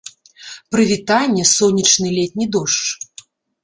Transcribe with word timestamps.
Прывітанне, 0.75 1.43
сонечны 1.53 2.07
летні 2.19 2.45
дождж! 2.57 2.85